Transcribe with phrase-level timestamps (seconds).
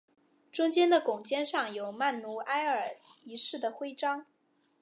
[0.51, 4.25] 中间的拱肩上有曼努埃尔一世的徽章。